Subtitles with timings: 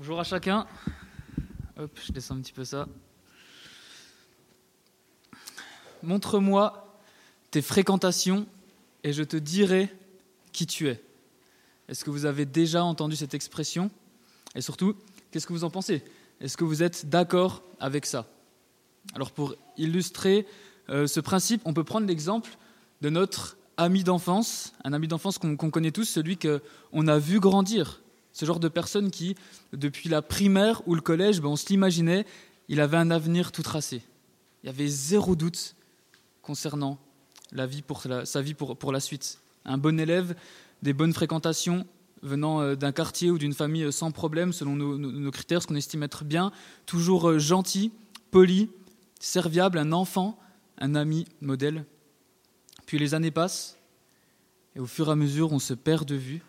[0.00, 0.66] Bonjour à chacun.
[1.76, 2.88] Je descends un petit peu ça.
[6.02, 6.98] Montre-moi
[7.50, 8.46] tes fréquentations
[9.04, 9.94] et je te dirai
[10.52, 11.04] qui tu es.
[11.86, 13.90] Est-ce que vous avez déjà entendu cette expression?
[14.54, 14.96] Et surtout,
[15.30, 16.02] qu'est-ce que vous en pensez?
[16.40, 18.26] Est-ce que vous êtes d'accord avec ça?
[19.14, 20.46] Alors pour illustrer
[20.88, 22.56] euh, ce principe, on peut prendre l'exemple
[23.02, 28.00] de notre ami d'enfance, un ami d'enfance qu'on connaît tous, celui qu'on a vu grandir.
[28.32, 29.34] Ce genre de personne qui,
[29.72, 32.26] depuis la primaire ou le collège, ben, on se l'imaginait,
[32.68, 34.02] il avait un avenir tout tracé.
[34.62, 35.74] Il y avait zéro doute
[36.42, 36.98] concernant
[37.52, 39.40] la vie pour sa vie pour, la suite.
[39.64, 40.34] Un bon élève,
[40.82, 41.86] des bonnes fréquentations
[42.22, 45.74] venant euh, d'un quartier ou d'une famille euh, sans problème selon nos, critères, ce qu'on
[45.74, 46.52] estime être bien,
[46.86, 47.92] toujours euh, gentil,
[48.30, 48.70] poli,
[49.18, 50.38] serviable, un enfant,
[50.78, 51.84] un ami modèle.
[52.86, 53.78] Puis les années passent
[54.76, 56.42] et au fur et à mesure on se perd de vue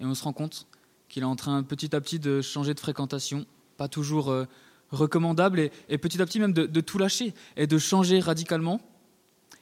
[0.00, 0.66] et on se rend compte
[1.08, 3.46] qu'il est en train petit à petit de changer de fréquentation,
[3.76, 4.32] pas toujours
[4.90, 8.80] recommandable, et, petit à petit même de tout lâcher et de changer radicalement.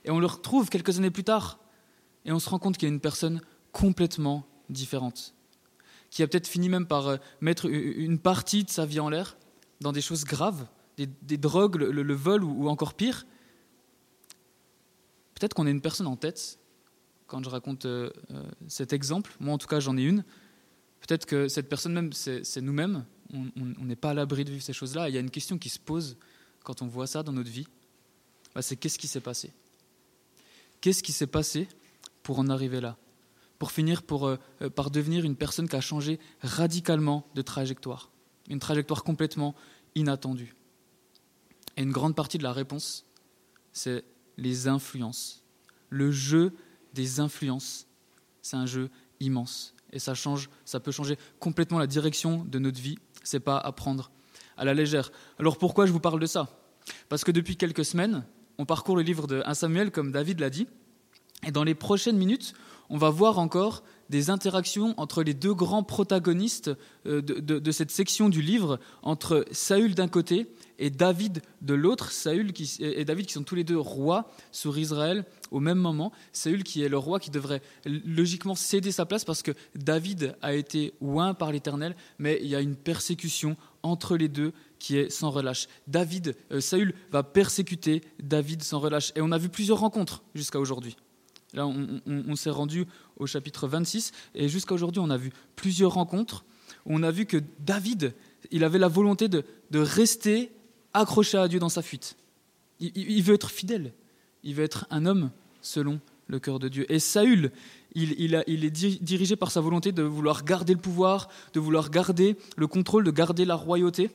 [0.04, 1.58] Et on le retrouve quelques années plus tard.
[2.24, 3.40] Et on se rend compte qu'il a une personne
[3.72, 5.34] complètement différente.
[6.10, 9.36] Qui a peut-être fini même par euh, mettre une partie de sa vie en l'air
[9.80, 13.26] dans des choses graves, des, drogues, le, vol ou, encore pire.
[15.34, 16.58] Peut-être qu'on a une personne en tête
[17.26, 19.34] quand je raconte euh, euh, cet exemple.
[19.40, 20.24] Moi, en tout cas, j'en ai une.
[21.06, 23.04] Peut-être que cette personne même, c'est nous-mêmes.
[23.32, 25.08] On n'est pas à l'abri de vivre ces choses-là.
[25.08, 26.16] Il y a une question qui se pose
[26.62, 27.66] quand on voit ça dans notre vie.
[28.54, 29.52] Bah, c'est qu'est-ce qui s'est passé?
[30.80, 31.68] Qu'est-ce qui s'est passé
[32.22, 32.96] pour en arriver là?
[33.58, 38.10] Pour finir euh, euh, par devenir une personne qui a changé radicalement de trajectoire.
[38.48, 39.54] Une trajectoire complètement
[39.94, 40.54] inattendue.
[41.76, 43.04] Et une grande partie de la réponse,
[43.72, 44.04] c'est
[44.36, 45.42] les influences.
[45.90, 46.54] Le jeu
[46.94, 47.86] des influences,
[48.42, 49.74] c'est un jeu immense.
[49.94, 52.98] Et ça, change, ça peut changer complètement la direction de notre vie.
[53.22, 54.10] Ce n'est pas à prendre
[54.58, 55.10] à la légère.
[55.38, 56.48] Alors pourquoi je vous parle de ça?
[57.08, 58.24] Parce que depuis quelques semaines,
[58.58, 60.66] on parcourt le livre de 1 Samuel, comme David l'a dit,
[61.46, 62.54] et dans les prochaines minutes,
[62.90, 66.70] on va voir encore des interactions entre les deux grands protagonistes
[67.06, 70.46] euh, de, cette section du livre, entre Saül d'un côté
[70.78, 72.12] et David de l'autre.
[72.12, 76.12] Saül et David qui sont tous les deux rois sur Israël au même moment.
[76.32, 80.54] Saül qui est le roi qui devrait logiquement céder sa place parce que David a
[80.54, 85.10] été oint par l'Éternel, mais il y a une persécution entre les deux qui est
[85.10, 85.68] sans relâche.
[85.86, 89.12] David, euh, Saül va persécuter David sans relâche.
[89.16, 90.96] Et on a vu plusieurs rencontres jusqu'à aujourd'hui.
[91.54, 92.84] Là, on, s'est rendu
[93.16, 96.44] au chapitre 26, et jusqu'à aujourd'hui, on a vu plusieurs rencontres
[96.84, 98.12] où on a vu que David,
[98.50, 100.50] il avait la volonté de, rester
[100.92, 102.16] accroché à Dieu dans sa fuite.
[102.80, 103.92] Il, veut être fidèle,
[104.42, 105.30] il veut être un homme
[105.62, 106.90] selon le cœur de Dieu.
[106.92, 107.52] Et Saül,
[107.94, 112.36] il, il, est dirigé par sa volonté de vouloir garder le pouvoir, de vouloir garder
[112.56, 114.10] le contrôle, de garder la royauté.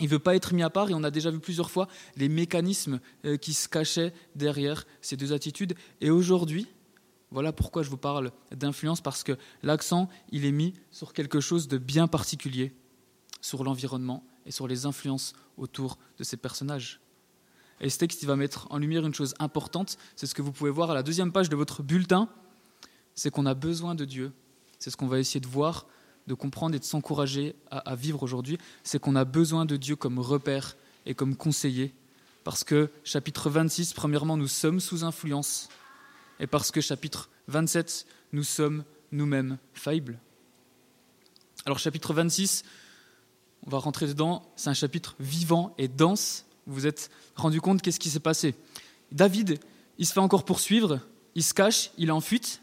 [0.00, 1.88] Il ne veut pas être mis à part et on a déjà vu plusieurs fois
[2.16, 5.74] les mécanismes euh, qui se cachaient derrière ces deux attitudes.
[6.00, 6.66] Et aujourd'hui,
[7.30, 11.68] voilà pourquoi je vous parle d'influence, parce que l'accent, il est mis sur quelque chose
[11.68, 12.72] de bien particulier,
[13.40, 17.00] sur l'environnement et sur les influences autour de ces personnages.
[17.80, 20.70] Et ce texte, va mettre en lumière une chose importante, c'est ce que vous pouvez
[20.70, 22.28] voir à la deuxième page de votre bulletin,
[23.14, 24.32] c'est qu'on a besoin de Dieu.
[24.78, 25.86] C'est ce qu'on va essayer de voir
[26.26, 30.18] de comprendre et de s'encourager à, vivre aujourd'hui, c'est qu'on a besoin de Dieu comme
[30.18, 30.76] repère
[31.06, 31.92] et comme conseiller.
[32.44, 35.68] Parce que chapitre 26, premièrement, nous sommes sous influence.
[36.40, 40.18] Et parce que chapitre 27, nous sommes nous-mêmes faillibles.
[41.66, 42.64] Alors chapitre 26,
[43.66, 46.44] on va rentrer dedans, c'est un chapitre vivant et dense.
[46.66, 48.54] Vous vous êtes rendu compte qu'est-ce qui s'est passé
[49.12, 49.58] David,
[49.98, 51.00] il se fait encore poursuivre,
[51.34, 52.62] il se cache, il est en fuite,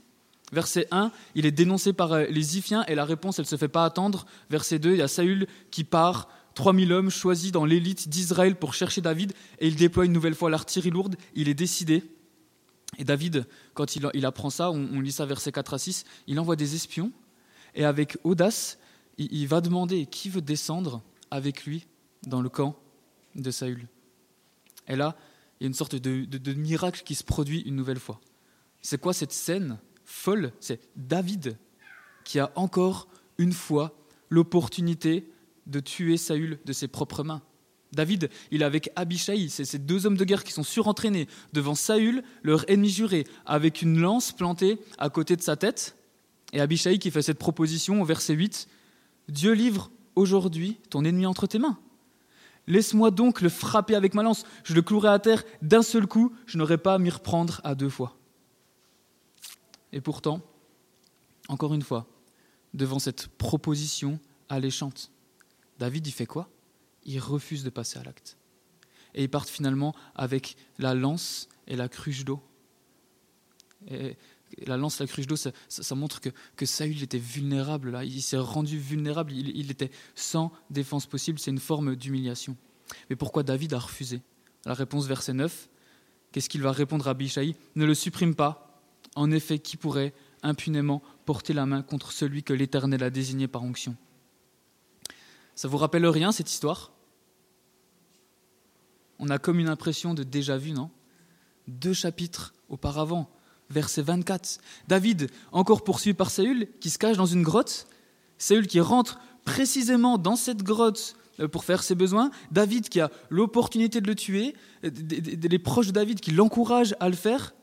[0.51, 3.56] Verset 1, il est dénoncé par euh, les Iphiens et la réponse, elle ne se
[3.56, 4.25] fait pas attendre.
[4.50, 8.73] Verset 2, il y a Saül qui part, 3000 hommes choisis dans l'élite d'Israël pour
[8.73, 11.16] chercher David et il déploie une nouvelle fois l'artillerie lourde.
[11.35, 12.03] Il est décidé.
[12.97, 16.57] Et David, quand il, apprend ça, on, lit ça verset 4 à 6, il envoie
[16.57, 17.13] des espions
[17.73, 18.78] et avec audace,
[19.17, 21.87] il, va demander qui veut descendre avec lui
[22.28, 22.78] dans le camp
[23.35, 23.87] de Saül.
[24.90, 25.16] Et là,
[25.59, 28.20] il y a une sorte de miracle qui se produit une nouvelle fois.
[28.81, 29.79] C'est quoi cette scène
[30.11, 31.58] folle, c'est David
[32.23, 33.96] qui a encore une fois
[34.29, 35.28] l'opportunité
[35.66, 37.41] de tuer Saül de ses propres mains.
[37.93, 41.75] David, il est avec Abishai, c'est ces deux hommes de guerre qui sont surentraînés devant
[41.75, 45.97] Saül, leur ennemi juré, avec une lance plantée à côté de sa tête.
[46.53, 48.67] Et Abishai qui fait cette proposition au verset 8,
[49.28, 51.78] Dieu livre aujourd'hui ton ennemi entre tes mains.
[52.67, 56.31] Laisse-moi donc le frapper avec ma lance, je le clouerai à terre d'un seul coup,
[56.46, 58.21] je n'aurai pas à m'y reprendre à deux fois.
[59.93, 60.41] Et pourtant,
[61.47, 62.08] encore une fois,
[62.73, 65.11] devant cette proposition alléchante,
[65.79, 66.49] David, il fait quoi?
[67.03, 68.38] Il refuse de passer à l'acte.
[69.14, 72.41] Et ils partent finalement avec la lance et la cruche d'eau.
[74.67, 77.91] La lance, la cruche d'eau, ça, montre que, que, Saül était vulnérable.
[77.91, 78.05] Là.
[78.05, 79.34] Il s'est rendu vulnérable.
[79.34, 81.40] Il, il était sans défense possible.
[81.40, 82.55] C'est une forme d'humiliation.
[83.09, 84.22] Mais pourquoi David a refusé?
[84.66, 85.70] La réponse, verset 9.
[86.32, 87.55] Qu'est-ce qu'il va répondre à Abishai?
[87.76, 88.71] Ne le supprime pas.
[89.16, 90.13] En effet, qui pourrait
[90.43, 93.96] impunément porter la main contre celui que l'Éternel a désigné par onction?
[95.55, 96.91] Ça vous rappelle rien cette histoire?
[99.19, 100.90] On a comme une impression de déjà vu, non?
[101.67, 103.29] Deux chapitres auparavant,
[103.69, 104.59] verset 24.
[104.87, 107.87] David, encore poursuivi par Saül, qui se cache dans une grotte.
[108.37, 112.31] Saül qui rentre précisément dans cette grotte euh, pour faire ses besoins.
[112.52, 114.55] David qui a l'opportunité de le tuer.
[114.84, 117.53] Les proches de David qui l'encouragent à le faire.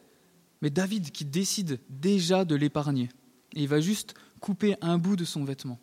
[0.63, 3.09] Mais David qui décide déjà de l'épargner.
[3.55, 5.79] Et il va juste couper un bout de son vêtement.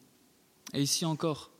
[0.74, 1.52] Et ici encore,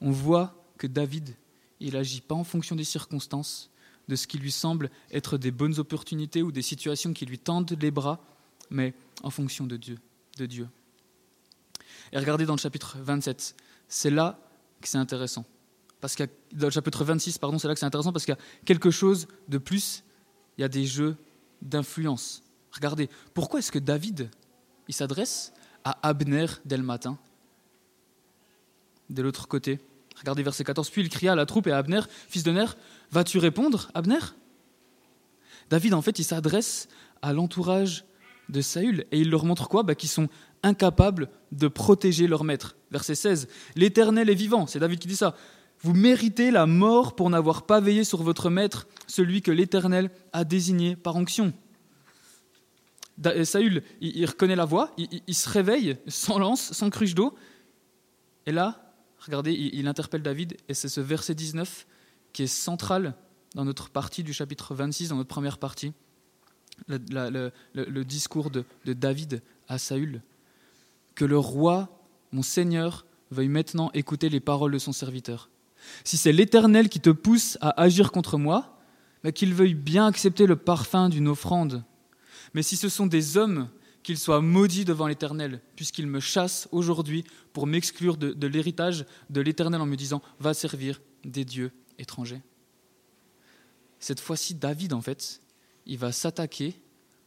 [0.00, 1.34] on voit que David,
[1.80, 3.70] il n'agit pas en fonction des circonstances,
[4.08, 7.76] de ce qui lui semble être des bonnes opportunités ou des situations qui lui tendent
[7.80, 8.20] les bras,
[8.70, 9.98] mais en fonction de Dieu.
[10.38, 10.68] De Dieu.
[12.12, 13.56] Et regardez dans le chapitre 27,
[13.88, 14.38] c'est là
[14.80, 15.44] que c'est intéressant.
[16.00, 18.38] Parce que dans le chapitre 26, pardon, c'est là que c'est intéressant parce qu'il y
[18.38, 20.04] a quelque chose de plus,
[20.56, 21.16] il y a des jeux
[21.66, 22.42] d'influence.
[22.72, 24.30] Regardez, pourquoi est-ce que David,
[24.88, 25.52] il s'adresse
[25.84, 27.18] à Abner dès le matin?
[29.10, 29.80] De l'autre côté.
[30.18, 30.90] Regardez verset 14.
[30.90, 32.76] Puis il cria à la troupe et à Abner, fils de Ner,
[33.10, 34.18] vas-tu répondre, Abner?
[35.70, 36.88] David, en fait, il s'adresse
[37.22, 38.04] à l'entourage
[38.48, 39.82] de Saül et il leur montre quoi?
[39.82, 40.28] Bah, Qu'ils sont
[40.62, 42.76] incapables de protéger leur maître.
[42.90, 43.48] Verset 16.
[43.74, 45.36] L'Éternel est vivant, c'est David qui dit ça.
[45.80, 50.44] Vous méritez la mort pour n'avoir pas veillé sur votre maître, celui que l'Éternel a
[50.44, 51.52] désigné par onction.
[53.24, 57.34] Euh, Saül, il, reconnaît la voix, il, se réveille sans lance, sans cruche d'eau.
[58.46, 61.86] Et là, regardez, il, interpelle David, et c'est ce verset 19
[62.32, 63.14] qui est central
[63.54, 65.92] dans notre partie du chapitre 26, dans notre première partie,
[66.88, 70.20] le, discours de, de David à Saül.
[71.14, 75.48] Que le roi, mon Seigneur, veuille maintenant écouter les paroles de son serviteur.
[76.04, 78.78] Si c'est l'Éternel qui te pousse à agir contre moi,
[79.24, 81.84] mais qu'il veuille bien accepter le parfum d'une offrande.
[82.54, 83.68] Mais si ce sont des hommes,
[84.02, 89.80] qu'ils soient maudits devant l'Éternel, puisqu'ils me chassent aujourd'hui pour m'exclure de l'héritage de l'Éternel
[89.80, 92.42] en me disant Va servir des dieux étrangers.
[93.98, 95.40] Cette fois-ci, David, en fait,
[95.86, 96.80] il va s'attaquer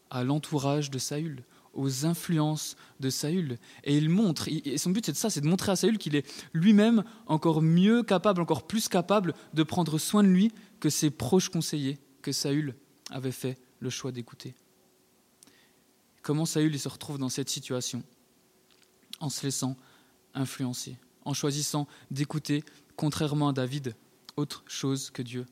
[0.09, 1.44] à l'entourage de Saül,
[1.79, 3.57] aux influences de Saül.
[3.85, 6.15] Et il montre, et son but c'est de ça, c'est de montrer à Saül qu'il
[6.15, 11.09] est lui-même encore mieux capable, encore plus capable de prendre soin de lui que ses
[11.09, 12.75] proches conseillers que Saül
[13.09, 14.53] avait fait le choix d'écouter.
[16.21, 18.03] Comment Saül il se retrouve dans cette situation
[19.21, 19.77] En se laissant
[20.33, 22.63] influencer, en choisissant d'écouter,
[22.97, 23.95] contrairement à David,
[24.35, 25.45] autre chose que Dieu.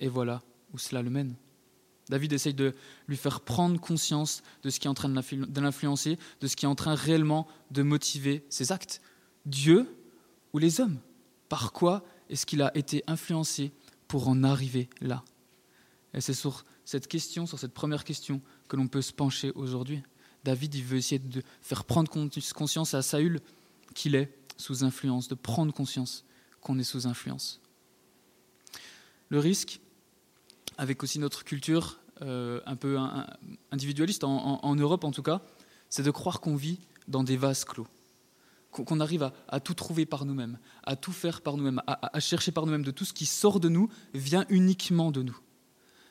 [0.00, 1.36] Et voilà où cela le mène.
[2.10, 2.74] David essaye de
[3.08, 6.66] lui faire prendre conscience de ce qui est en train de l'influencer, de ce qui
[6.66, 9.00] est en train réellement de motiver ses actes.
[9.46, 9.86] Dieu
[10.52, 10.98] ou les hommes?
[11.48, 13.72] Par quoi est-ce qu'il a été influencé
[14.08, 15.24] pour en arriver là?
[16.12, 20.02] Et c'est sur cette question, sur cette première question, que l'on peut se pencher aujourd'hui.
[20.42, 23.40] David, veut essayer de faire prendre conscience à Saül
[23.94, 26.24] qu'il est sous influence, de prendre conscience
[26.60, 27.60] qu'on est sous influence.
[29.28, 29.80] Le risque,
[30.76, 32.98] avec aussi notre culture euh, un peu
[33.70, 35.42] individualiste, en, Europe en tout cas,
[35.88, 37.86] c'est de croire qu'on vit dans des vases clos,
[38.70, 42.52] qu'on arrive à, tout trouver par nous-mêmes, à tout faire par nous-mêmes, à, à, chercher
[42.52, 45.38] par nous-mêmes, de tout ce qui sort de nous vient uniquement de nous.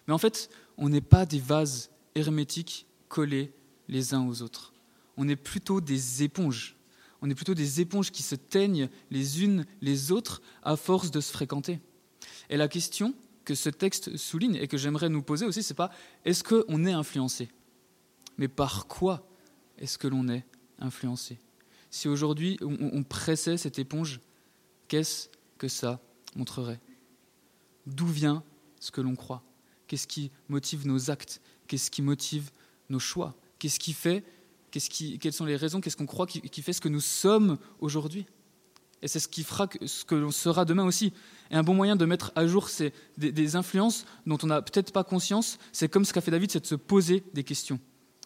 [0.07, 3.53] Mais en fait, on n'est pas des vases hermétiques collés
[3.87, 4.73] les uns aux autres.
[5.17, 6.75] On est plutôt des éponges.
[7.21, 11.19] On est plutôt des éponges qui se teignent les unes les autres à force de
[11.19, 11.79] se fréquenter.
[12.49, 13.13] Et la question,
[13.49, 15.89] que ce texte souligne et que j'aimerais nous poser aussi, c'est pas
[16.23, 17.49] est-ce qu'on est influencé,
[18.37, 19.27] mais par quoi
[19.79, 20.45] est-ce que l'on est
[20.77, 21.39] influencé?
[21.89, 24.19] Si aujourd'hui on, pressait cette éponge,
[24.87, 25.99] qu'est-ce que ça
[26.35, 26.79] montrerait?
[27.87, 28.43] D'où vient
[28.79, 29.41] ce que l'on croit?
[29.87, 31.41] Qu'est-ce qui motive nos actes?
[31.65, 32.51] Qu'est-ce qui motive
[32.91, 33.35] nos choix?
[33.57, 34.23] Qu'est-ce qui fait
[34.69, 35.81] qui, Quelles sont les raisons?
[35.81, 38.27] Qu'est-ce qu'on croit qui fait ce que nous sommes aujourd'hui?
[39.01, 41.13] Et c'est ce qui fera ce que l'on sera demain aussi.
[41.51, 44.91] Et un bon moyen de mettre à jour ces, des, influences dont on n'a peut-être
[44.91, 47.79] pas conscience, c'est comme ce qu'a fait David, c'est de se poser des questions.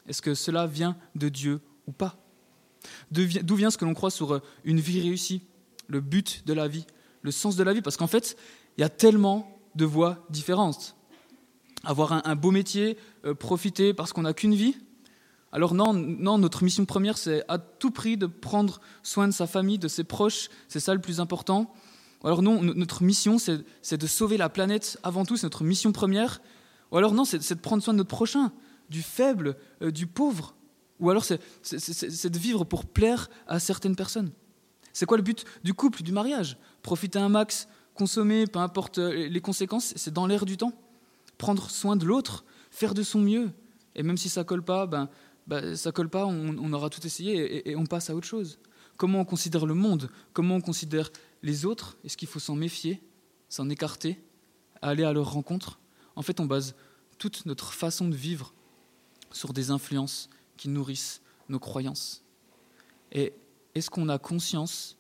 [0.08, 2.18] Est-ce que cela vient de Dieu ou pas?
[3.12, 5.44] D'où vient ce que l'on croit sur euh, une vie réussie,
[5.88, 6.86] le but de la vie,
[7.22, 7.82] le sens de la vie?
[7.82, 8.36] Parce qu'en fait,
[8.78, 10.98] il y a tellement de voies différentes.
[11.86, 14.76] Avoir un, beau métier, euh, profiter parce qu'on n'a qu'une vie,
[15.54, 19.46] alors non, non, notre mission première, c'est à tout prix de prendre soin de sa
[19.46, 21.72] famille, de ses proches, c'est ça le plus important.
[22.24, 26.42] Alors non, notre mission, c'est de sauver la planète avant tout, c'est notre mission première.
[26.92, 28.52] Ou alors non, c'est de prendre soin de notre prochain,
[28.90, 30.56] du faible, euh, du pauvre.
[31.00, 34.32] Ou alors c'est de vivre pour plaire à certaines personnes.
[34.92, 36.58] C'est quoi le but du couple, du mariage?
[36.82, 40.74] Profiter un max, consommer, peu importe euh, les conséquences, c'est dans l'air du temps.
[41.38, 43.52] Prendre soin de l'autre, faire de son mieux.
[43.96, 45.10] Et même si ça colle pas, ben,
[45.48, 48.60] ben ça colle pas, on, aura tout essayé et, on passe à autre chose.
[48.98, 50.10] Comment on considère le monde?
[50.34, 51.98] Comment on considère les autres?
[52.04, 53.04] Est-ce qu'il faut s'en méfier,
[53.50, 54.24] s'en écarter,
[54.82, 55.80] aller à leur rencontre?
[56.16, 56.76] En fait, on base
[57.18, 58.54] toute notre façon de vivre
[59.32, 62.24] sur des influences qui nourrissent nos croyances.
[63.12, 63.34] Et
[63.76, 64.98] est-ce qu'on a conscience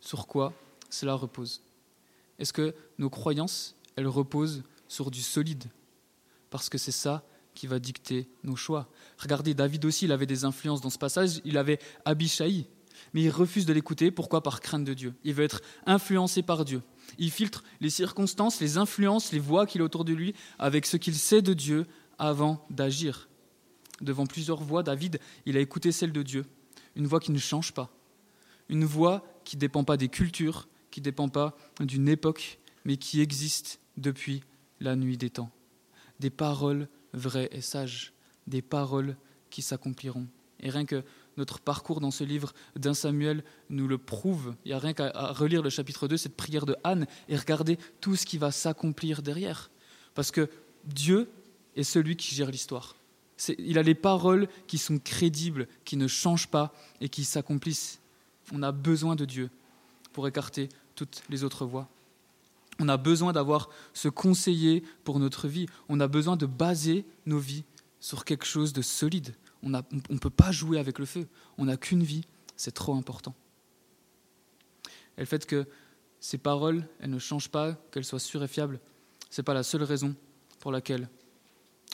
[0.00, 0.52] sur quoi
[0.90, 1.62] cela repose?
[2.38, 5.64] Est-ce que nos croyances, elles reposent sur du solide?
[6.50, 7.24] Parce que c'est ça
[7.54, 8.88] qui va dicter nos choix.
[9.18, 11.40] Regardez, David aussi, il avait des influences dans ce passage.
[11.44, 12.66] Il avait Abishai,
[13.12, 14.10] mais il refuse de l'écouter.
[14.10, 14.42] Pourquoi?
[14.42, 15.14] Par crainte de Dieu.
[15.24, 16.82] Il veut être influencé par Dieu.
[17.18, 20.96] Il filtre les circonstances, les influences, les voix qu'il a autour de lui avec ce
[20.96, 21.86] qu'il sait de Dieu
[22.18, 23.28] avant d'agir.
[24.00, 26.44] Devant plusieurs voix, David, il a écouté celle de Dieu.
[26.96, 27.90] Une voix qui ne change pas.
[28.68, 32.96] Une voix qui ne dépend pas des cultures, qui ne dépend pas d'une époque, mais
[32.96, 34.42] qui existe depuis
[34.80, 35.50] la nuit des temps.
[36.20, 38.12] Des paroles vraies et sages,
[38.46, 39.16] des paroles
[39.50, 40.26] qui s'accompliront.
[40.60, 41.04] Et rien que
[41.36, 44.54] notre parcours dans ce livre d'un Samuel nous le prouve.
[44.64, 47.78] Il n'y a rien qu'à relire le chapitre 2, cette prière de Anne, et regarder
[48.00, 49.70] tout ce qui va s'accomplir derrière.
[50.14, 50.48] Parce que
[50.84, 51.30] Dieu
[51.76, 52.96] est celui qui gère l'histoire.
[53.58, 58.00] Il a les paroles qui sont crédibles, qui ne changent pas et qui s'accomplissent.
[58.52, 59.50] On a besoin de Dieu
[60.12, 61.88] pour écarter toutes les autres voies.
[62.78, 65.66] On a besoin d'avoir ce conseiller pour notre vie.
[65.88, 67.64] On a besoin de baser nos vies
[68.00, 69.34] sur quelque chose de solide.
[69.62, 71.28] On ne peut pas jouer avec le feu.
[71.58, 72.24] On n'a qu'une vie.
[72.56, 73.34] C'est trop important.
[75.16, 75.66] Et le fait que
[76.20, 78.80] ces paroles, elles ne changent pas, qu'elles soient sûres et fiables,
[79.30, 80.14] ce n'est pas la seule raison
[80.60, 81.08] pour laquelle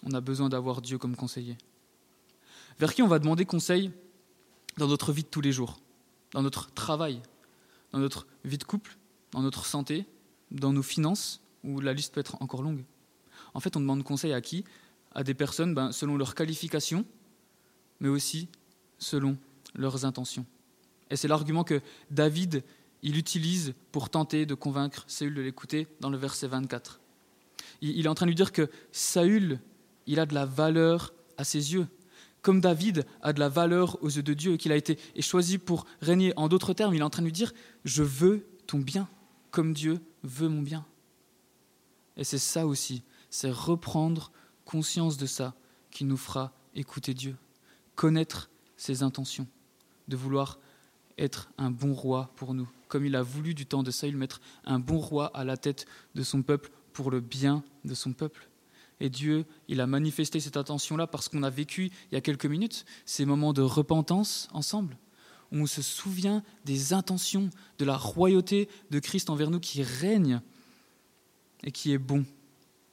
[0.05, 1.57] on a besoin d'avoir Dieu comme conseiller.
[2.79, 3.91] Vers qui on va demander conseil
[4.77, 5.79] dans notre vie de tous les jours,
[6.33, 7.21] dans notre travail,
[7.93, 8.97] dans notre vie de couple,
[9.33, 10.07] dans notre santé,
[10.51, 12.85] dans nos finances, où la liste peut être encore longue.
[13.55, 14.65] En fait, on demande conseil à qui?
[15.13, 17.05] À des personnes ben, selon leurs qualifications,
[18.01, 18.49] mais aussi
[18.99, 19.37] selon
[19.75, 20.47] leurs intentions.
[21.11, 22.63] Et c'est l'argument que David
[23.03, 27.01] il utilise pour tenter de convaincre Saül de l'écouter dans le verset 24.
[27.81, 29.61] Il est en train de lui dire que Saül,
[30.07, 31.87] il a de la valeur à ses yeux,
[32.43, 35.87] comme David a de la valeur aux yeux de Dieu, qu'il a été choisi pour
[36.01, 36.33] régner.
[36.37, 37.53] En d'autres termes, il est en train de lui dire,
[37.85, 39.09] je veux ton bien,
[39.51, 40.87] comme Dieu veut mon bien.
[42.17, 44.33] Et c'est ça aussi, c'est reprendre
[44.65, 45.55] conscience de ça
[45.91, 47.37] qui nous fera écouter Dieu,
[47.95, 49.47] connaître ses intentions,
[50.09, 50.59] de vouloir
[51.17, 54.41] être un bon roi pour nous, comme il a voulu du temps de Saül mettre
[54.65, 58.49] un bon roi à la tête de son peuple pour le bien de son peuple.
[59.01, 62.47] Et Dieu, il a manifesté cette attention-là parce qu'on a vécu il y a quelques
[62.47, 64.97] minutes ces moments de repentance ensemble,
[65.53, 70.41] on se souvient des intentions, de la royauté de Christ envers nous qui règne
[71.63, 72.25] et qui est bon.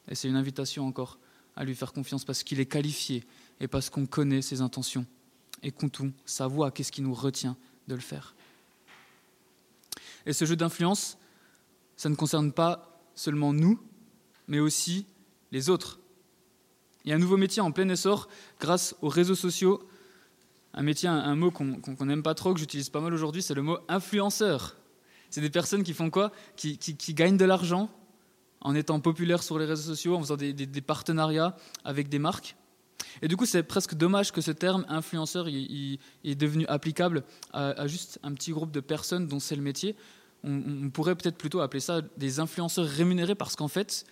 [0.07, 1.19] Et c'est une invitation encore
[1.55, 3.23] à lui faire confiance parce qu'il est qualifié
[3.59, 5.05] et parce qu'on connaît ses intentions.
[5.63, 7.57] Écoutons sa voix, qu'est-ce qui nous retient
[7.87, 8.35] de le faire.
[10.25, 11.17] Et ce jeu d'influence,
[11.95, 13.79] ça ne concerne pas seulement nous,
[14.47, 15.05] mais aussi
[15.51, 15.99] les autres.
[17.03, 18.27] Il y a un nouveau métier en plein essor
[18.59, 19.87] grâce aux réseaux sociaux.
[20.77, 23.61] Un métier, un, mot qu'on n'aime pas trop, que j'utilise pas mal aujourd'hui, c'est le
[23.61, 24.75] mot influenceur.
[25.29, 26.33] C'est des personnes qui font quoi?
[26.57, 26.77] Qui,
[27.13, 27.89] gagnent de l'argent
[28.59, 31.55] en étant populaires sur les réseaux sociaux, en faisant des, partenariats
[31.85, 32.57] avec des marques.
[33.21, 37.87] Et du coup, c'est presque dommage que ce terme influenceur il, est devenu applicable à,
[37.87, 39.95] juste un petit groupe de personnes dont c'est le métier.
[40.43, 44.05] on pourrait peut-être plutôt appeler ça des influenceurs rémunérés parce qu'en fait,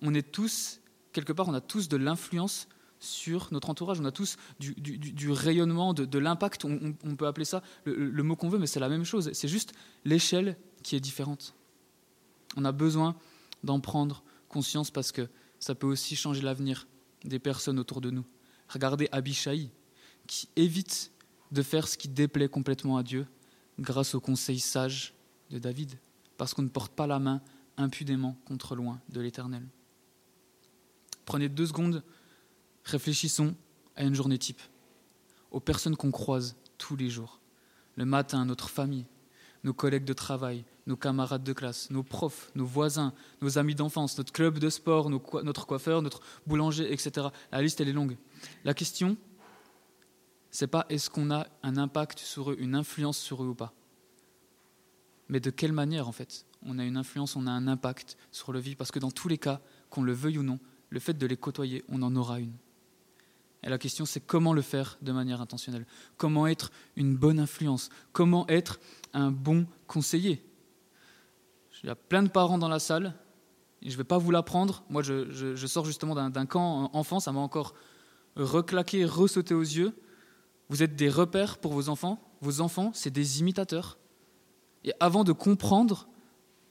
[0.00, 0.80] on est tous,
[1.12, 2.68] quelque part, on a tous de l'influence
[3.04, 8.22] sur notre entourage, on a tous du, rayonnement, de, l'impact, on, peut appeler ça le,
[8.22, 9.72] mot qu'on veut, mais c'est la même chose, c'est juste
[10.04, 11.54] l'échelle qui est différente.
[12.56, 13.16] On a besoin
[13.62, 16.86] d'en prendre conscience parce que ça peut aussi changer l'avenir
[17.24, 18.24] des personnes autour de nous.
[18.68, 19.70] Regardez Abishai,
[20.26, 21.10] qui évite
[21.52, 23.26] de faire ce qui déplaît complètement à Dieu
[23.78, 25.14] grâce au conseil sage
[25.50, 25.98] de David,
[26.36, 27.40] parce qu'on ne porte pas la main
[27.76, 29.66] impudemment contre loin de l'Éternel.
[31.24, 32.02] Prenez deux secondes,
[32.84, 33.54] réfléchissons
[33.96, 34.60] à une journée type,
[35.50, 37.40] aux personnes qu'on croise tous les jours.
[37.96, 39.06] Le matin, notre famille,
[39.62, 44.18] nos collègues de travail, nos camarades de classe, nos profs, nos voisins, nos amis d'enfance,
[44.18, 47.28] notre club de sport, notre coiffeur, notre boulanger, etc.
[47.50, 48.16] La liste, elle est longue.
[48.64, 49.16] La question,
[50.50, 53.72] c'est pas est-ce qu'on a un impact sur eux, une influence sur eux ou pas,
[55.28, 58.52] mais de quelle manière, en fait, on a une influence, on a un impact sur
[58.52, 59.60] le vie, parce que dans tous les cas,
[59.90, 60.58] qu'on le veuille ou non,
[60.90, 62.52] le fait de les côtoyer, on en aura une.
[63.64, 65.86] Et la question, c'est comment le faire de manière intentionnelle?
[66.18, 67.88] Comment être une bonne influence?
[68.12, 68.78] Comment être
[69.14, 70.44] un bon conseiller?
[71.82, 73.14] Il y a plein de parents dans la salle,
[73.82, 74.84] je ne vais pas vous l'apprendre.
[74.88, 77.74] Moi, je, sors justement d'un camp enfant, ça m'a encore
[78.36, 79.92] reclaqué, ressauté aux yeux.
[80.70, 82.18] Vous êtes des repères pour vos enfants.
[82.40, 83.98] Vos enfants, c'est des imitateurs.
[84.84, 86.08] Et avant de comprendre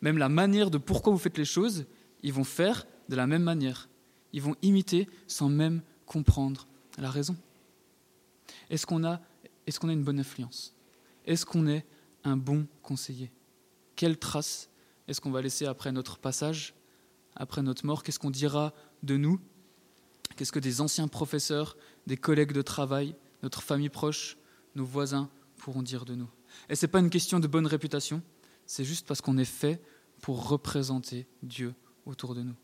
[0.02, 1.86] même la manière de pourquoi vous faites les choses,
[2.24, 3.90] ils vont faire de la même manière.
[4.32, 7.36] Ils vont imiter sans même comprendre la raison.
[8.70, 10.76] Est-ce qu'on a, a une bonne influence?
[11.26, 11.86] Est-ce qu'on est
[12.24, 13.32] un bon conseiller?
[13.96, 14.70] Quelle trace
[15.08, 16.74] est-ce qu'on va laisser après notre passage,
[17.36, 18.04] après notre mort?
[18.04, 18.74] Qu'est-ce qu'on dira
[19.04, 19.40] de nous?
[20.36, 24.38] Qu'est-ce que des anciens professeurs, des collègues de travail, notre famille proche,
[24.76, 26.30] nos voisins pourront dire de nous?
[26.70, 28.22] Et ce n'est pas une question de bonne réputation,
[28.66, 29.82] c'est juste parce qu'on est fait
[30.22, 31.74] pour représenter Dieu
[32.06, 32.56] autour de nous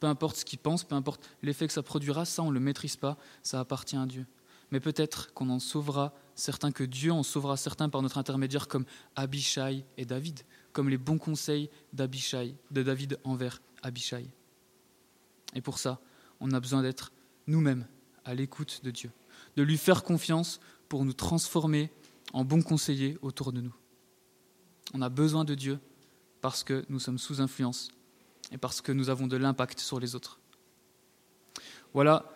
[0.00, 2.60] peu importe ce qu'il pense, peu importe l'effet que ça produira, ça on ne le
[2.60, 4.26] maîtrise pas, ça appartient à Dieu.
[4.70, 8.86] Mais peut-être qu'on en sauvera certains, que Dieu en sauvera certains par notre intermédiaire, comme
[9.14, 10.40] Abishai et David,
[10.72, 14.26] comme les bons conseils d'Abishai, de David envers Abishai.
[15.54, 16.00] Et pour ça,
[16.38, 17.12] on a besoin d'être
[17.46, 17.86] nous-mêmes
[18.24, 19.10] à l'écoute de Dieu,
[19.56, 21.90] de lui faire confiance pour nous transformer
[22.32, 23.74] en bons conseillers autour de nous.
[24.94, 25.78] On a besoin de Dieu
[26.40, 27.90] parce que nous sommes sous influence
[28.52, 30.40] et parce que nous avons de l'impact sur les autres.
[31.94, 32.32] Voilà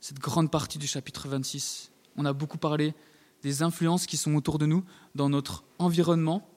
[0.00, 1.92] cette grande partie du chapitre 26.
[2.16, 2.94] On a beaucoup parlé
[3.42, 4.84] des influences qui sont autour de nous,
[5.14, 6.48] dans notre environnement,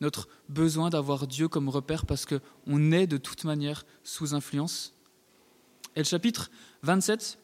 [0.00, 4.94] notre besoin d'avoir Dieu comme repère parce qu'on est de toute manière sous influence.
[5.94, 6.50] Et le chapitre
[6.82, 7.38] 27,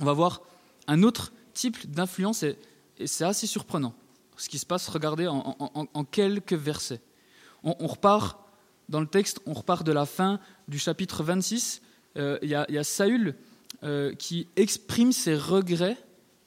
[0.00, 0.42] on va voir
[0.86, 2.58] un autre type d'influence et,
[3.06, 3.94] c'est assez surprenant
[4.40, 7.00] ce qui se passe, regardez, en, quelques versets.
[7.62, 8.38] On, repart
[8.90, 11.80] dans le texte, on repart de la fin du chapitre 26.
[12.16, 13.36] Euh, il y, a Saül
[13.84, 15.96] euh, qui exprime ses regrets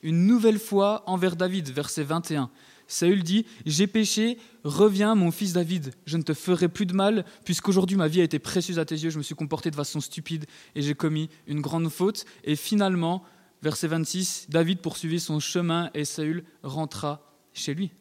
[0.01, 2.51] une nouvelle fois envers David, verset 21.
[2.87, 7.23] Saül dit J'ai péché, reviens, mon fils David, je ne te ferai plus de mal,
[7.45, 10.01] puisqu'aujourd'hui ma vie a été précieuse à tes yeux, je me suis comporté de façon
[10.01, 12.25] stupide et j'ai commis une grande faute.
[12.43, 13.23] Et finalement,
[13.61, 17.91] verset 26, David poursuivit son chemin et Saül rentra chez lui.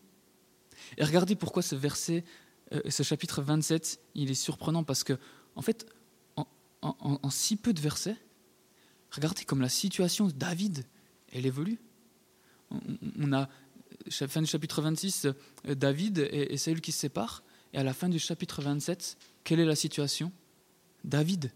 [0.98, 2.24] Et regardez pourquoi ce verset
[2.72, 5.18] euh, ce chapitre 27, il est surprenant parce que,
[5.56, 5.86] en fait,
[6.82, 8.16] en, si peu de versets,
[9.10, 10.84] regardez comme la situation de David,
[11.32, 11.78] elle évolue.
[13.20, 13.48] On, a,
[14.10, 18.08] fin du chapitre 26, euh, David et, et qui se séparent, et à la fin
[18.08, 20.32] du chapitre 27, quelle est la situation?
[21.04, 21.52] David,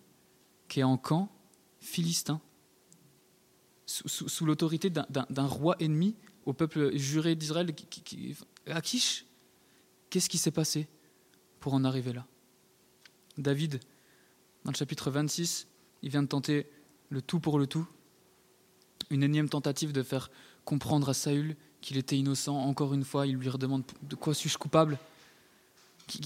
[0.69, 1.29] qui est en camp
[1.81, 2.41] philistin,
[3.87, 7.73] sous, l'autorité d'un roi ennemi au peuple juré d'Israël,
[8.67, 9.27] Akish.
[10.11, 10.89] Qu'est-ce qui s'est passé?
[11.67, 12.25] Pour en arriver là.
[13.39, 13.81] David,
[14.65, 15.67] dans le chapitre 26,
[16.03, 16.69] il vient de tenter
[17.09, 17.85] le tout pour le tout,
[19.11, 20.31] une énième tentative de faire
[20.65, 22.57] comprendre à Saül qu'il était innocent.
[22.57, 24.97] Encore une fois, il lui redemande de quoi suis-je coupable?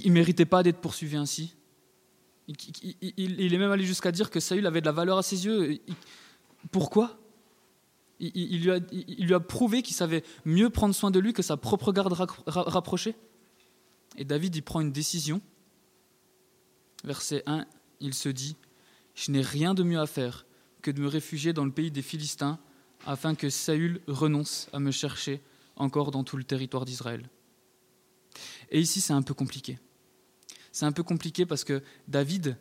[0.04, 1.54] Il ne méritait pas d'être poursuivi ainsi.
[2.46, 5.80] Il est même allé jusqu'à dire que Saül avait de la valeur à ses yeux.
[6.70, 7.18] Pourquoi?
[8.18, 11.40] Il lui, a, il lui a prouvé qu'il savait mieux prendre soin de lui que
[11.40, 12.12] sa propre garde
[12.46, 13.16] rapprochée?
[14.20, 15.40] Et David y prend une décision.
[17.04, 17.66] Verset 1,
[18.00, 18.54] il se dit,
[19.14, 20.44] Je n'ai rien de mieux à faire
[20.82, 22.60] que de me réfugier dans le pays des Philistins
[23.06, 25.40] afin que Saül renonce à me chercher
[25.74, 27.30] encore dans tout le territoire d'Israël.
[28.70, 29.78] Et ici, c'est un peu compliqué.
[30.70, 32.58] C'est un peu compliqué parce que David,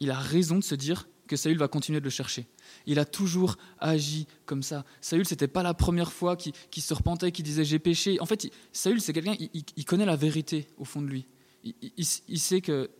[0.00, 2.46] il a raison de se dire que Saül va continuer de le chercher.
[2.86, 4.84] Il a toujours agi comme ça.
[5.00, 8.20] Saül, c'était pas la première fois qu'il se repentait, qu'il disait j'ai péché.
[8.20, 11.26] En fait, Saül, c'est quelqu'un, il, connaît la vérité au fond de lui.
[11.64, 12.90] Il, sait que,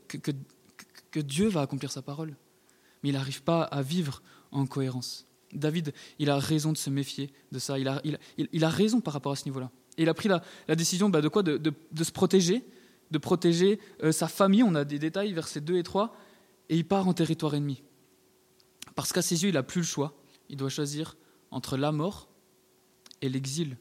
[1.14, 2.36] Dieu va accomplir sa parole.
[3.02, 5.26] Mais il n'arrive pas à vivre en cohérence.
[5.52, 7.78] David, il a raison de se méfier de ça.
[7.78, 8.02] Il a,
[8.36, 9.70] il, a raison par rapport à ce niveau-là.
[9.96, 10.42] Et il a pris la,
[10.74, 11.42] décision bah, de quoi?
[11.42, 12.64] De, se protéger,
[13.10, 14.62] de protéger euh, sa famille.
[14.62, 16.14] On a des détails, versets 2 et 3.
[16.68, 17.82] Et il part en territoire ennemi.
[18.96, 20.18] Parce qu'à ses yeux, il n'a plus le choix.
[20.48, 21.16] Il doit choisir
[21.52, 22.28] entre la mort
[23.22, 23.76] et l'exil.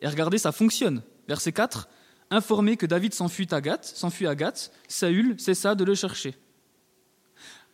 [0.00, 1.02] Et regardez, ça fonctionne.
[1.26, 1.88] Verset 4,
[2.30, 6.36] informé que David s'enfuit à Gath, s'enfuit à Gath, Saül cessa de le chercher.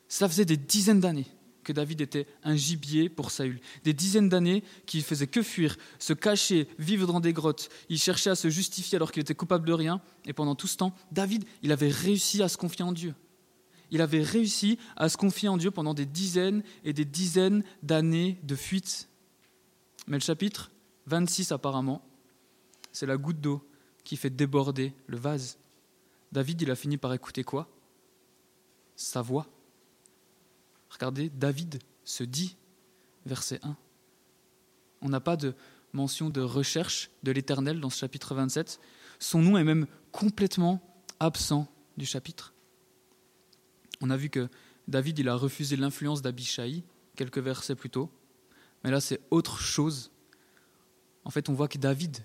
[0.08, 1.26] Ça faisait des dizaines d'années
[1.62, 3.60] que David était un gibier pour Saül.
[3.84, 7.68] Des dizaines d'années qu'il faisait que fuir, se cacher, vivre dans des grottes.
[7.88, 10.00] Il cherchait à se justifier alors qu'il était coupable de rien.
[10.26, 13.14] Et pendant tout ce temps, David, il avait réussi à se confier en Dieu
[13.94, 18.40] il avait réussi à se confier en Dieu pendant des dizaines et des dizaines d'années
[18.42, 19.09] de fuite.
[20.09, 20.72] Mais le chapitre
[21.07, 22.04] 26 apparemment,
[22.90, 23.64] c'est la goutte d'eau
[24.02, 25.59] qui fait déborder le vase.
[26.33, 27.68] David, il a fini par écouter quoi?
[28.96, 29.46] Sa voix.
[30.90, 32.57] Regardez, David se dit,
[33.26, 33.76] verset 1.
[35.02, 35.54] On n'a pas de
[35.92, 38.80] mention de recherche de l'Éternel dans ce chapitre 27.
[39.20, 40.83] Son nom est même complètement
[41.20, 42.53] absent du chapitre.
[44.04, 44.50] On a vu que
[44.86, 46.84] David, il a refusé l'influence d'Abishai
[47.16, 48.10] quelques versets plus tôt.
[48.82, 50.10] Mais là, c'est autre chose.
[51.24, 52.18] En fait, on voit que David,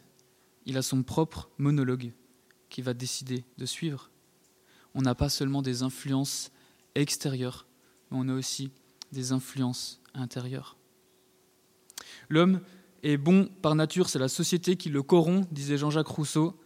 [0.65, 2.11] il a son propre monologue
[2.67, 4.11] qui va décider de suivre.
[4.93, 6.51] On n'a pas seulement des influences
[6.95, 7.65] extérieures,
[8.11, 8.71] mais on a aussi
[9.13, 10.75] des influences intérieures.
[12.27, 12.59] L'homme
[13.03, 16.59] est bon par nature, c'est la société qui le corrompt, disait Jean-Jacques Rousseau.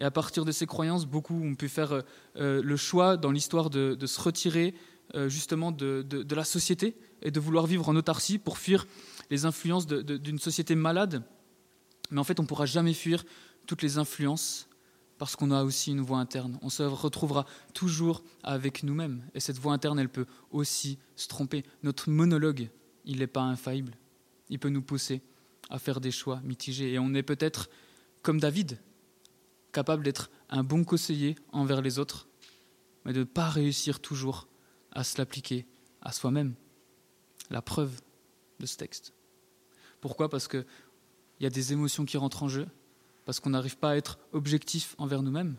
[0.00, 2.00] Et à partir de ces croyances, beaucoup ont pu faire euh,
[2.36, 4.74] euh, le choix dans l'histoire de, se retirer
[5.14, 8.86] euh, justement de, de, la société et de vouloir vivre en autarcie pour fuir
[9.30, 11.22] les influences d'une société malade.
[12.10, 13.24] Mais en fait, on ne pourra jamais fuir
[13.66, 14.68] toutes les influences
[15.18, 16.58] parce qu'on a aussi une voix interne.
[16.62, 19.22] On se retrouvera toujours avec nous-mêmes.
[19.34, 21.62] Et cette voix interne, elle peut aussi se tromper.
[21.82, 22.70] Notre monologue,
[23.04, 23.92] il n'est pas infaillible.
[24.48, 25.20] Il peut nous pousser
[25.68, 26.94] à faire des choix mitigés.
[26.94, 27.68] Et on est peut-être,
[28.22, 28.78] comme David,
[29.72, 32.28] capable d'être un bon conseiller envers les autres,
[33.04, 34.48] mais de ne pas réussir toujours
[34.92, 35.66] à se l'appliquer
[36.02, 36.54] à soi-même.
[37.50, 38.00] La preuve
[38.58, 39.12] de ce texte.
[40.00, 40.28] Pourquoi?
[40.28, 40.66] Parce qu'il
[41.40, 42.66] y a des émotions qui rentrent en jeu,
[43.24, 45.56] parce qu'on n'arrive pas à être objectif envers nous-mêmes.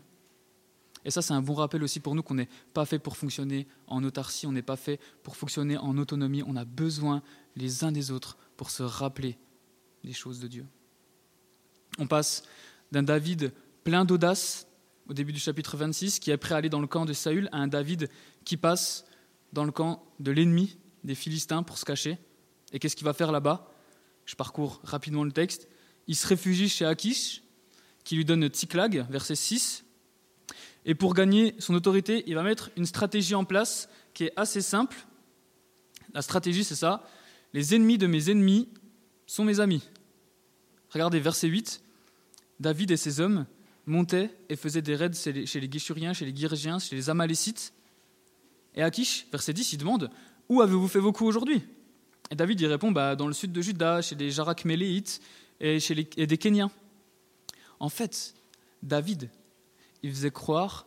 [1.04, 3.66] Et ça, c'est un bon rappel aussi pour nous qu'on n'est pas fait pour fonctionner
[3.88, 7.22] en autarcie, on n'est pas fait pour fonctionner en autonomie, on a besoin
[7.56, 9.36] les uns des autres pour se rappeler
[10.04, 10.66] des choses de Dieu.
[11.98, 12.44] On passe
[12.92, 13.52] d'un David
[13.84, 14.66] plein d'audace
[15.08, 17.48] au début du chapitre 26, qui est prêt à aller dans le camp de Saül,
[17.52, 18.08] à un David
[18.44, 19.04] qui passe
[19.52, 22.18] dans le camp de l'ennemi des Philistins pour se cacher.
[22.72, 23.70] Et qu'est-ce qu'il va faire là-bas?
[24.24, 25.68] Je parcours rapidement le texte.
[26.06, 27.42] Il se réfugie chez Akish,
[28.04, 29.84] qui lui donne Tziklag, verset 6.
[30.84, 34.60] Et pour gagner son autorité, il va mettre une stratégie en place qui est assez
[34.60, 35.06] simple.
[36.14, 37.06] La stratégie, c'est ça.
[37.52, 38.68] Les ennemis de mes ennemis
[39.26, 39.82] sont mes amis.
[40.90, 41.82] Regardez, verset 8.
[42.60, 43.46] David et ses hommes
[43.86, 47.72] montaient et faisaient des raids chez les, chez chez les Girgiens, chez les Amalécites.
[48.74, 50.10] Et Akish, verset 10, il demande
[50.48, 51.62] Où avez-vous fait vos coups aujourd'hui?
[52.30, 55.20] Et David y répond bah, Dans le sud de Juda, chez les Jarak-Méléites
[55.60, 56.70] et, chez les, et des Kéniens.
[57.80, 58.34] En fait,
[58.82, 59.28] David,
[60.02, 60.86] il faisait croire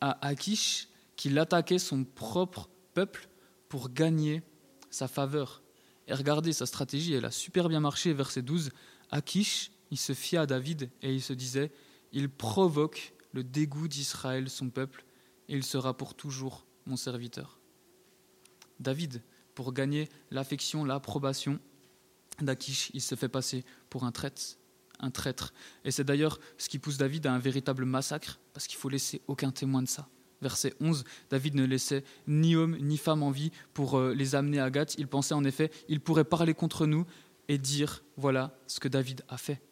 [0.00, 3.28] à Akish qu'il attaquait son propre peuple
[3.68, 4.42] pour gagner
[4.90, 5.62] sa faveur.
[6.08, 8.12] Et regardez, sa stratégie, elle a super bien marché.
[8.12, 8.70] Verset 12,
[9.10, 11.70] Akish, il se fia à David et il se disait,
[12.12, 15.04] il provoque le dégoût d'Israël, son peuple,
[15.48, 17.58] et il sera pour toujours mon serviteur.
[18.80, 19.22] David,
[19.54, 21.58] pour gagner l'affection, l'approbation
[22.40, 24.58] d'Akish, il se fait passer pour un traître
[25.00, 25.52] un traître.
[25.84, 29.22] Et c'est d'ailleurs ce qui pousse David à un véritable massacre, parce qu'il faut laisser
[29.26, 30.08] aucun témoin de ça.
[30.42, 34.60] Verset 11, David ne laissait ni homme ni femme en vie pour euh, les amener
[34.60, 34.94] à Gath.
[34.98, 37.06] Il pensait en effet, il pourrait parler contre nous
[37.48, 39.62] et dire, voilà ce que David a fait.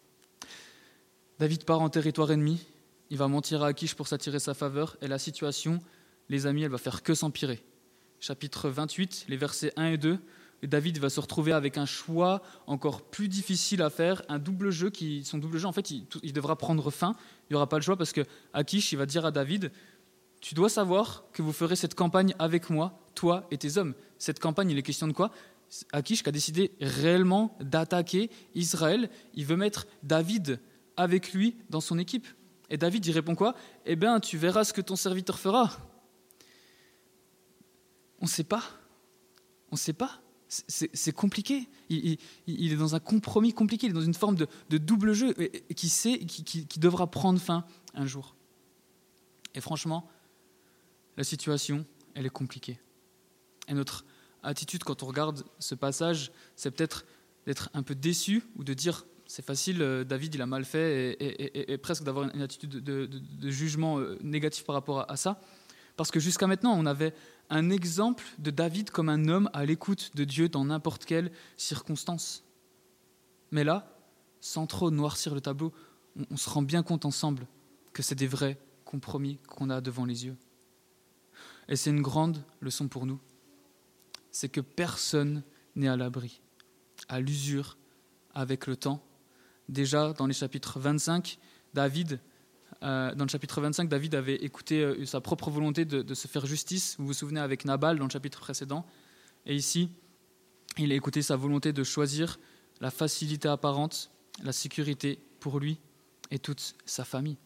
[1.38, 2.64] David part en territoire ennemi,
[3.10, 5.80] il va mentir à Akish pour s'attirer sa faveur, et la situation,
[6.28, 7.62] les amis, elle va faire que s'empirer.
[8.20, 10.18] Chapitre 28, les versets 1 et 2,
[10.62, 14.90] David va se retrouver avec un choix encore plus difficile à faire, un double jeu
[14.90, 17.14] qui, son double jeu, en fait, il, devra prendre fin.
[17.50, 19.72] Il n'y aura pas le choix parce que Akish, il va dire à David,
[20.40, 23.94] tu dois savoir que vous ferez cette campagne avec moi, toi et tes hommes.
[24.18, 25.30] Cette campagne, il est question de quoi?
[25.92, 29.10] Akish qui a décidé réellement d'attaquer Israël.
[29.34, 30.60] Il veut mettre David
[30.96, 32.26] avec lui dans son équipe.
[32.70, 33.54] Et David, il répond quoi?
[33.84, 35.70] Eh bien, tu verras ce que ton serviteur fera.
[38.20, 38.62] On ne sait pas.
[39.70, 40.20] On ne sait pas
[40.68, 41.68] c'est compliqué.
[41.88, 45.34] Il, est dans un compromis compliqué, il est dans une forme de, double jeu
[45.74, 48.36] qui sait, qui, devra prendre fin un jour.
[49.54, 50.08] Et franchement,
[51.16, 52.78] la situation, elle est compliquée.
[53.68, 54.04] Et notre
[54.42, 57.04] attitude quand on regarde ce passage, c'est peut-être
[57.46, 61.16] d'être un peu déçu ou de dire c'est facile, euh, David il a mal fait
[61.18, 65.40] et, presque d'avoir une attitude de, jugement euh, négatif par rapport à ça.
[65.96, 67.12] Parce que jusqu'à maintenant, on avait
[67.50, 72.44] un exemple de David comme un homme à l'écoute de Dieu dans n'importe quelle circonstance.
[73.50, 73.98] Mais là,
[74.40, 75.72] sans trop noircir le tableau,
[76.30, 77.48] on, se rend bien compte ensemble
[77.92, 80.36] que c'est des vrais compromis qu'on a devant les yeux.
[81.68, 83.18] Et c'est une grande leçon pour nous.
[84.30, 85.42] C'est que personne
[85.74, 86.40] n'est à l'abri,
[87.08, 87.76] à l'usure,
[88.32, 89.02] avec le temps.
[89.68, 91.38] Déjà, dans les chapitres 25,
[91.72, 92.20] David
[92.82, 96.44] euh, dans le chapitre 25, David avait écouté euh, sa propre volonté de, se faire
[96.44, 96.96] justice.
[96.98, 98.84] Vous vous souvenez avec Nabal dans le chapitre précédent.
[99.46, 99.90] Et ici,
[100.78, 102.38] il a écouté sa volonté de choisir
[102.80, 104.10] la facilité apparente,
[104.42, 105.78] la sécurité pour lui
[106.30, 107.38] et toute sa famille.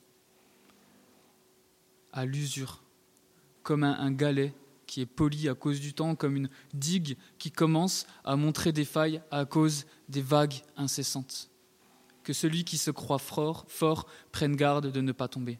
[2.13, 2.83] à l'usure,
[3.63, 4.55] comme un, galet
[4.87, 8.87] qui est poli à cause du temps, comme une digue qui commence à montrer des
[8.87, 11.51] failles à cause des vagues incessantes.
[12.29, 15.59] Que celui qui se croit fort, fort prenne garde de ne pas tomber.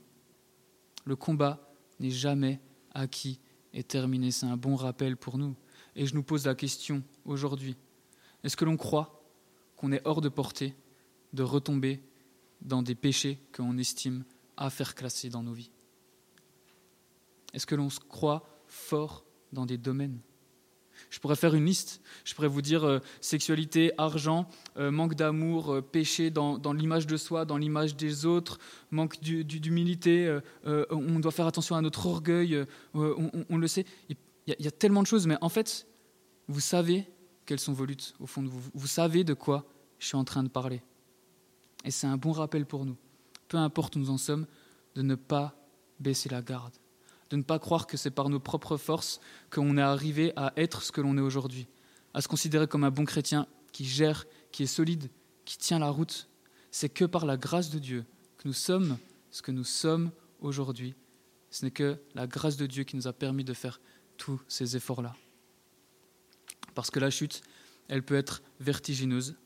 [1.07, 3.41] Le combat n'est jamais acquis
[3.73, 4.31] et terminé.
[4.33, 5.57] C'est un bon rappel pour nous.
[5.97, 7.75] Et je nous pose la question aujourd'hui.
[8.45, 9.25] Est-ce que l'on croit
[9.77, 10.77] qu'on est hors de portée
[11.33, 12.03] de retomber
[12.61, 14.27] dans des péchés qu'on estime
[14.59, 15.71] à faire classer dans nos vies?
[17.55, 20.21] Est-ce que l'on se croit fort dans des domaines?
[21.11, 22.01] Je pourrais faire une liste.
[22.25, 27.17] Je pourrais vous dire euh, sexualité, argent, euh, manque d'amour, euh, péché dans, l'image de
[27.17, 28.59] soi, dans l'image des autres,
[28.91, 30.39] manque d'humilité.
[30.65, 32.65] on doit faire attention à notre orgueil.
[32.95, 33.85] On, le sait.
[34.09, 35.87] Il y, a, il y, a, tellement de choses, mais en fait,
[36.49, 37.07] vous savez
[37.47, 38.61] quelles sont vos luttes au fond de vous.
[38.75, 39.67] Vous savez de quoi
[39.99, 40.83] je suis en train de parler.
[41.85, 42.97] Et c'est un bon rappel pour nous,
[43.49, 44.47] peu importe où nous en sommes,
[44.95, 45.55] de ne pas
[46.01, 46.75] baisser la garde
[47.31, 50.83] de ne pas croire que c'est par nos propres forces qu'on est arrivé à être
[50.83, 51.67] ce que l'on est aujourd'hui,
[52.15, 55.11] à se considérer comme un bon chrétien qui gère, qui est solide,
[55.45, 56.29] qui tient la route.
[56.71, 58.05] C'est que par la grâce de Dieu
[58.39, 58.99] que nous sommes
[59.31, 60.11] ce que nous sommes
[60.41, 60.95] aujourd'hui.
[61.51, 63.81] Ce n'est que la grâce de Dieu qui nous a permis de faire
[64.17, 65.15] tous ces efforts-là.
[66.75, 67.43] Parce que la chute,
[67.89, 69.37] elle peut être vertigineuse,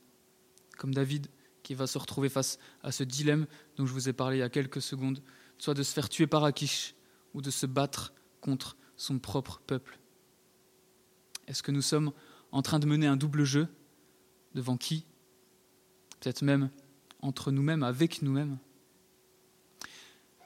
[0.79, 1.29] comme David
[1.63, 4.43] qui va se retrouver face à ce dilemme dont je vous ai parlé il y
[4.43, 5.23] a quelques secondes,
[5.59, 6.95] soit de se faire tuer par Akish,
[7.35, 9.99] ou de se battre contre son propre peuple
[11.47, 12.13] Est-ce que nous sommes
[12.51, 13.69] en train de mener un double jeu
[14.55, 15.07] Devant qui?
[16.21, 16.71] Peut-être même
[17.21, 18.59] entre nous-mêmes, avec nous-mêmes.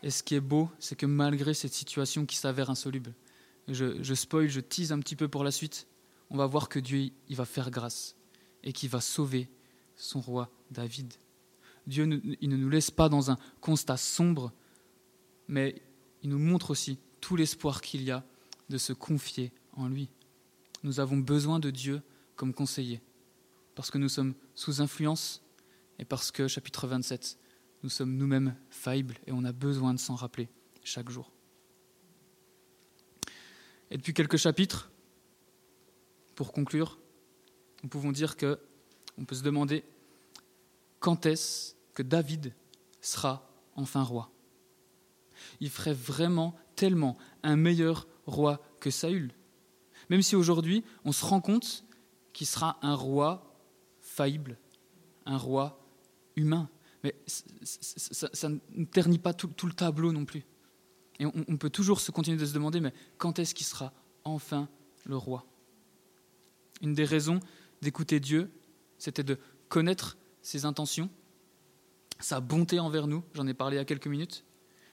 [0.02, 3.14] Et ce qui est beau, c'est que malgré cette situation qui s'avère insoluble,
[3.68, 5.88] je, spoil, je tease un petit peu pour la suite,
[6.30, 8.14] on va voir que Dieu il va faire grâce
[8.62, 9.48] et qu'il va sauver
[9.96, 11.12] son roi David.
[11.86, 14.52] Dieu il ne nous laisse pas dans un constat sombre,
[15.48, 15.82] mais
[16.22, 18.24] il nous montre aussi tout l'espoir qu'il y a
[18.68, 20.08] de se confier en lui.
[20.82, 22.02] Nous avons besoin de Dieu
[22.36, 23.00] comme conseiller,
[23.74, 25.42] parce que nous sommes sous influence
[25.98, 27.38] et parce que, chapitre 27,
[27.82, 30.48] nous sommes nous-mêmes faillibles et on a besoin de s'en rappeler
[30.84, 31.32] chaque jour.
[33.90, 34.90] Et depuis quelques chapitres,
[36.34, 36.98] pour conclure,
[37.82, 38.58] nous pouvons dire que
[39.18, 39.84] on peut se demander
[40.98, 42.54] quand est-ce que David
[43.00, 44.30] sera enfin roi
[45.60, 49.32] il ferait vraiment tellement un meilleur roi que Saül.
[50.10, 51.84] Même si aujourd'hui, on se rend compte
[52.32, 53.56] qu'il sera un roi
[54.00, 54.58] faillible,
[55.24, 55.80] un roi
[56.36, 56.68] humain.
[57.02, 60.44] Mais ça, ne ternit pas tout, le tableau non plus.
[61.18, 63.92] Et on, peut toujours se continuer de se demander, mais quand est-ce qu'il sera
[64.24, 64.68] enfin
[65.04, 65.46] le roi?
[66.82, 67.40] Une des raisons
[67.80, 68.50] d'écouter Dieu,
[68.98, 71.08] c'était de connaître ses intentions,
[72.20, 74.44] sa bonté envers nous, j'en ai parlé il y a quelques minutes,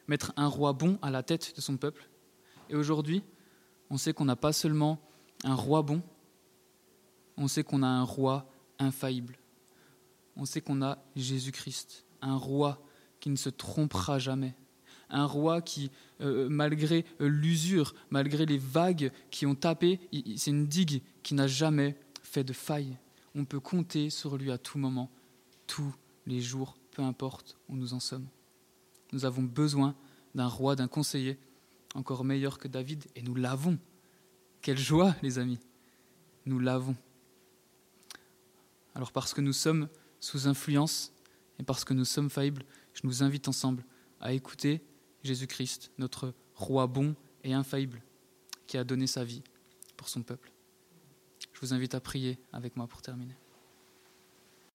[0.07, 2.09] mettre un roi bon à la tête de son peuple.
[2.69, 3.23] Et aujourd'hui,
[3.89, 4.99] on sait qu'on n'a pas seulement
[5.43, 6.01] un roi bon,
[7.37, 9.37] on sait qu'on a un roi infaillible.
[10.35, 12.83] On sait qu'on a Jésus-Christ, un roi
[13.19, 14.55] qui ne se trompera jamais.
[15.09, 19.99] Un roi qui, euh, malgré euh, l'usure, malgré les vagues qui ont tapé,
[20.37, 22.97] c'est une digue qui n'a jamais fait de faille.
[23.35, 25.11] On peut compter sur lui à tout moment,
[25.67, 25.93] tous
[26.25, 28.27] les jours, peu importe où nous en sommes.
[29.13, 29.95] Nous avons besoin
[30.35, 31.37] d'un roi, d'un conseiller
[31.93, 33.77] encore meilleur que David, et nous l'avons.
[34.61, 35.59] Quelle joie, les amis.
[36.45, 36.95] Nous l'avons.
[38.95, 39.87] Alors parce que nous sommes
[40.19, 41.11] sous influence
[41.59, 43.85] et parce que nous sommes faillibles, je nous invite ensemble
[44.19, 44.81] à écouter
[45.23, 48.01] Jésus-Christ, notre roi bon et infaillible,
[48.67, 49.43] qui a donné sa vie
[49.95, 50.51] pour son peuple.
[51.53, 53.35] Je vous invite à prier avec moi pour terminer.